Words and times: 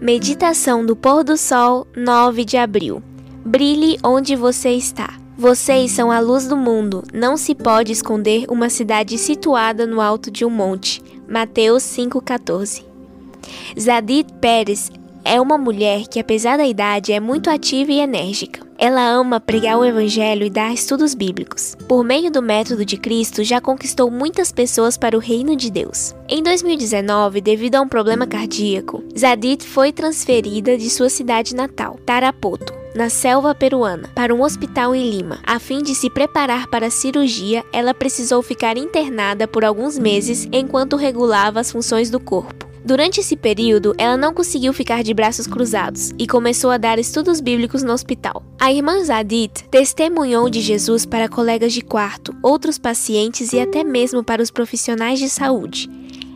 Meditação 0.00 0.84
do 0.84 0.94
pôr 0.94 1.24
do 1.24 1.38
sol, 1.38 1.86
9 1.96 2.44
de 2.44 2.58
abril. 2.58 3.02
Brilhe 3.42 3.98
onde 4.04 4.36
você 4.36 4.70
está. 4.70 5.18
Vocês 5.38 5.90
são 5.90 6.10
a 6.10 6.20
luz 6.20 6.46
do 6.46 6.56
mundo. 6.56 7.02
Não 7.14 7.36
se 7.36 7.54
pode 7.54 7.92
esconder 7.92 8.44
uma 8.50 8.68
cidade 8.68 9.16
situada 9.16 9.86
no 9.86 10.00
alto 10.00 10.30
de 10.30 10.44
um 10.44 10.50
monte. 10.50 11.02
Mateus 11.26 11.82
5:14. 11.82 12.84
Zadid 13.78 14.30
Pérez 14.34 14.90
é 15.26 15.40
uma 15.40 15.58
mulher 15.58 16.06
que, 16.06 16.20
apesar 16.20 16.56
da 16.56 16.64
idade, 16.64 17.12
é 17.12 17.18
muito 17.18 17.50
ativa 17.50 17.90
e 17.90 17.98
enérgica. 17.98 18.64
Ela 18.78 19.08
ama 19.08 19.40
pregar 19.40 19.78
o 19.78 19.84
Evangelho 19.84 20.46
e 20.46 20.50
dar 20.50 20.72
estudos 20.72 21.14
bíblicos. 21.14 21.74
Por 21.88 22.04
meio 22.04 22.30
do 22.30 22.42
método 22.42 22.84
de 22.84 22.96
Cristo, 22.96 23.42
já 23.42 23.60
conquistou 23.60 24.10
muitas 24.10 24.52
pessoas 24.52 24.96
para 24.96 25.16
o 25.16 25.20
reino 25.20 25.56
de 25.56 25.70
Deus. 25.70 26.14
Em 26.28 26.42
2019, 26.42 27.40
devido 27.40 27.74
a 27.76 27.80
um 27.80 27.88
problema 27.88 28.26
cardíaco, 28.26 29.02
Zadit 29.18 29.66
foi 29.66 29.92
transferida 29.92 30.78
de 30.78 30.88
sua 30.90 31.08
cidade 31.08 31.56
natal, 31.56 31.98
Tarapoto, 32.04 32.72
na 32.94 33.08
selva 33.08 33.54
peruana, 33.54 34.10
para 34.14 34.34
um 34.34 34.42
hospital 34.42 34.94
em 34.94 35.10
Lima. 35.10 35.40
A 35.44 35.58
fim 35.58 35.82
de 35.82 35.94
se 35.94 36.08
preparar 36.08 36.68
para 36.68 36.86
a 36.86 36.90
cirurgia, 36.90 37.64
ela 37.72 37.92
precisou 37.92 38.42
ficar 38.42 38.76
internada 38.76 39.48
por 39.48 39.64
alguns 39.64 39.98
meses 39.98 40.46
enquanto 40.52 40.96
regulava 40.96 41.60
as 41.60 41.72
funções 41.72 42.10
do 42.10 42.20
corpo. 42.20 42.65
Durante 42.86 43.18
esse 43.18 43.34
período, 43.34 43.96
ela 43.98 44.16
não 44.16 44.32
conseguiu 44.32 44.72
ficar 44.72 45.02
de 45.02 45.12
braços 45.12 45.48
cruzados 45.48 46.12
e 46.16 46.24
começou 46.24 46.70
a 46.70 46.78
dar 46.78 47.00
estudos 47.00 47.40
bíblicos 47.40 47.82
no 47.82 47.92
hospital. 47.92 48.44
A 48.60 48.72
irmã 48.72 49.02
Zadit 49.02 49.64
testemunhou 49.64 50.48
de 50.48 50.60
Jesus 50.60 51.04
para 51.04 51.28
colegas 51.28 51.72
de 51.72 51.82
quarto, 51.82 52.32
outros 52.40 52.78
pacientes 52.78 53.52
e 53.52 53.58
até 53.58 53.82
mesmo 53.82 54.22
para 54.22 54.40
os 54.40 54.52
profissionais 54.52 55.18
de 55.18 55.28
saúde. 55.28 55.90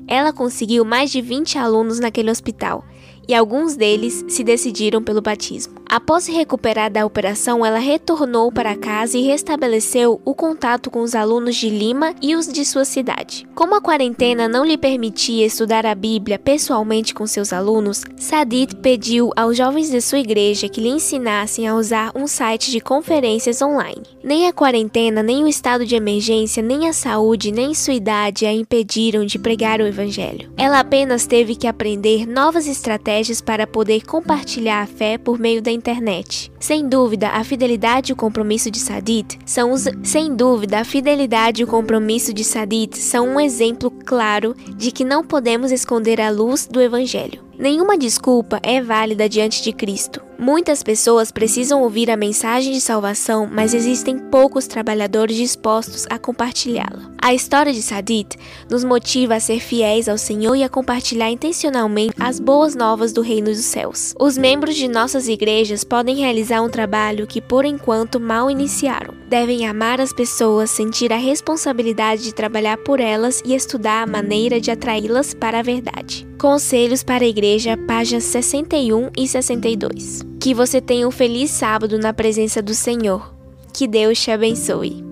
Ela 0.09 0.33
conseguiu 0.33 0.85
mais 0.85 1.13
de 1.13 1.21
20 1.21 1.57
alunos 1.57 2.01
naquele 2.01 2.33
hospital 2.33 2.85
e 3.31 3.34
alguns 3.34 3.77
deles 3.77 4.25
se 4.27 4.42
decidiram 4.42 5.00
pelo 5.00 5.23
batismo. 5.23 5.75
Após 5.89 6.25
se 6.25 6.33
recuperar 6.33 6.91
da 6.91 7.06
operação, 7.06 7.64
ela 7.64 7.78
retornou 7.78 8.50
para 8.50 8.77
casa 8.77 9.17
e 9.17 9.23
restabeleceu 9.23 10.20
o 10.25 10.34
contato 10.34 10.91
com 10.91 11.00
os 11.00 11.14
alunos 11.14 11.55
de 11.55 11.69
Lima 11.69 12.12
e 12.20 12.34
os 12.34 12.47
de 12.47 12.64
sua 12.64 12.84
cidade. 12.84 13.47
Como 13.55 13.75
a 13.75 13.81
quarentena 13.81 14.48
não 14.48 14.64
lhe 14.64 14.77
permitia 14.77 15.47
estudar 15.47 15.86
a 15.86 15.95
Bíblia 15.95 16.39
pessoalmente 16.41 17.14
com 17.14 17.27
seus 17.27 17.53
alunos, 17.53 18.05
Sadit 18.17 18.77
pediu 18.77 19.31
aos 19.36 19.56
jovens 19.56 19.91
de 19.91 20.01
sua 20.01 20.19
igreja 20.19 20.69
que 20.69 20.81
lhe 20.81 20.89
ensinassem 20.89 21.69
a 21.69 21.75
usar 21.75 22.11
um 22.17 22.27
site 22.27 22.70
de 22.70 22.81
conferências 22.81 23.62
online. 23.62 24.03
Nem 24.25 24.48
a 24.48 24.53
quarentena, 24.53 25.23
nem 25.23 25.45
o 25.45 25.48
estado 25.48 25.86
de 25.86 25.95
emergência, 25.95 26.62
nem 26.62 26.89
a 26.89 26.92
saúde, 26.92 27.53
nem 27.53 27.75
sua 27.75 27.95
idade 27.95 28.45
a 28.45 28.53
impediram 28.53 29.25
de 29.25 29.39
pregar 29.39 29.81
o 29.81 29.86
evangelho. 29.86 30.53
Ela 30.56 30.81
apenas 30.81 31.27
teve 31.27 31.55
que 31.55 31.67
aprender 31.67 32.27
novas 32.27 32.67
estratégias 32.67 33.20
para 33.43 33.67
poder 33.67 34.07
compartilhar 34.07 34.83
a 34.83 34.87
fé 34.87 35.19
por 35.19 35.39
meio 35.39 35.61
da 35.61 35.71
internet. 35.71 36.51
Sem 36.59 36.89
dúvida, 36.89 37.29
a 37.29 37.45
fidelidade 37.45 38.13
e 38.13 38.15
o 38.15 38.17
compromisso 38.17 38.71
de 38.71 38.79
Sadit 38.79 39.39
são 39.45 39.73
os... 39.73 39.85
sem 40.03 40.35
dúvida, 40.35 40.79
a 40.79 40.85
fidelidade 40.85 41.61
e 41.61 41.65
o 41.65 41.67
compromisso 41.67 42.33
de 42.33 42.45
Sadit 42.45 42.97
são 42.97 43.29
um 43.29 43.41
exemplo 43.41 43.91
claro 43.91 44.55
de 44.77 44.91
que 44.91 45.05
não 45.05 45.23
podemos 45.25 45.71
esconder 45.71 46.21
a 46.21 46.31
luz 46.31 46.67
do 46.67 46.81
evangelho. 46.81 47.50
Nenhuma 47.61 47.98
desculpa 47.98 48.58
é 48.62 48.80
válida 48.80 49.28
diante 49.28 49.62
de 49.62 49.70
Cristo. 49.70 50.22
Muitas 50.39 50.83
pessoas 50.83 51.30
precisam 51.30 51.83
ouvir 51.83 52.11
a 52.11 52.17
mensagem 52.17 52.72
de 52.72 52.80
salvação, 52.80 53.47
mas 53.52 53.75
existem 53.75 54.19
poucos 54.19 54.67
trabalhadores 54.67 55.36
dispostos 55.36 56.06
a 56.08 56.19
compartilhá-la. 56.19 57.11
A 57.20 57.34
história 57.34 57.70
de 57.70 57.83
Sadit 57.83 58.39
nos 58.70 58.83
motiva 58.83 59.34
a 59.34 59.41
ser 59.41 59.61
fiéis 59.61 60.08
ao 60.08 60.17
Senhor 60.17 60.56
e 60.56 60.64
a 60.64 60.70
compartilhar 60.70 61.30
intencionalmente 61.30 62.14
as 62.19 62.41
boas 62.41 62.75
novas 62.75 63.12
do 63.12 63.20
reino 63.20 63.48
dos 63.48 63.58
céus. 63.58 64.14
Os 64.19 64.39
membros 64.39 64.74
de 64.74 64.89
nossas 64.89 65.28
igrejas 65.28 65.84
podem 65.84 66.17
realizar 66.17 66.62
um 66.62 66.70
trabalho 66.70 67.27
que 67.27 67.42
por 67.42 67.67
enquanto 67.67 68.18
mal 68.18 68.51
iniciaram. 68.51 69.20
Devem 69.30 69.64
amar 69.64 70.01
as 70.01 70.13
pessoas, 70.13 70.70
sentir 70.70 71.13
a 71.13 71.17
responsabilidade 71.17 72.24
de 72.24 72.35
trabalhar 72.35 72.77
por 72.79 72.98
elas 72.98 73.41
e 73.45 73.55
estudar 73.55 74.02
a 74.02 74.07
maneira 74.07 74.61
de 74.61 74.73
atraí-las 74.73 75.35
para 75.35 75.61
a 75.61 75.63
verdade. 75.63 76.27
Conselhos 76.36 77.05
para 77.05 77.23
a 77.23 77.29
Igreja, 77.29 77.77
páginas 77.86 78.24
61 78.24 79.11
e 79.17 79.29
62. 79.29 80.23
Que 80.41 80.52
você 80.52 80.80
tenha 80.80 81.07
um 81.07 81.13
feliz 81.13 81.52
sábado 81.52 81.96
na 81.96 82.13
presença 82.13 82.61
do 82.61 82.74
Senhor. 82.74 83.33
Que 83.73 83.86
Deus 83.86 84.20
te 84.20 84.33
abençoe. 84.33 85.10